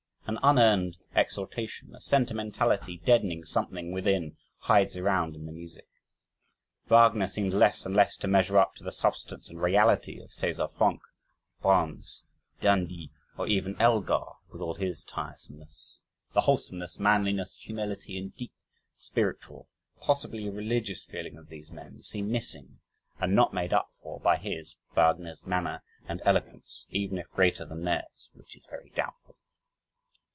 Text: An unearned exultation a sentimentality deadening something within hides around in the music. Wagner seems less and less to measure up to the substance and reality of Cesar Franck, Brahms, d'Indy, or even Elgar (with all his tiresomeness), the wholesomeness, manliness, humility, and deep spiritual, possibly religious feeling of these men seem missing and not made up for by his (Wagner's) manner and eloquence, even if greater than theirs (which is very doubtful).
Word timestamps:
An 0.27 0.37
unearned 0.43 0.97
exultation 1.13 1.93
a 1.93 1.99
sentimentality 1.99 2.99
deadening 2.99 3.43
something 3.43 3.91
within 3.91 4.37
hides 4.59 4.95
around 4.95 5.35
in 5.35 5.45
the 5.45 5.51
music. 5.51 5.87
Wagner 6.87 7.27
seems 7.27 7.53
less 7.53 7.85
and 7.85 7.93
less 7.93 8.15
to 8.17 8.29
measure 8.29 8.57
up 8.57 8.73
to 8.75 8.83
the 8.85 8.93
substance 8.93 9.49
and 9.49 9.61
reality 9.61 10.21
of 10.21 10.31
Cesar 10.31 10.69
Franck, 10.69 11.01
Brahms, 11.61 12.23
d'Indy, 12.61 13.11
or 13.37 13.45
even 13.47 13.75
Elgar 13.77 14.21
(with 14.51 14.61
all 14.61 14.75
his 14.75 15.03
tiresomeness), 15.03 16.03
the 16.33 16.41
wholesomeness, 16.41 16.97
manliness, 16.97 17.57
humility, 17.57 18.17
and 18.17 18.33
deep 18.37 18.53
spiritual, 18.95 19.67
possibly 19.99 20.49
religious 20.49 21.03
feeling 21.03 21.35
of 21.35 21.49
these 21.49 21.71
men 21.71 22.01
seem 22.01 22.31
missing 22.31 22.79
and 23.19 23.35
not 23.35 23.53
made 23.53 23.73
up 23.73 23.89
for 24.01 24.17
by 24.21 24.37
his 24.37 24.77
(Wagner's) 24.95 25.45
manner 25.45 25.81
and 26.07 26.21
eloquence, 26.23 26.85
even 26.89 27.17
if 27.17 27.29
greater 27.31 27.65
than 27.65 27.83
theirs 27.83 28.29
(which 28.33 28.55
is 28.55 28.65
very 28.69 28.91
doubtful). 28.91 29.35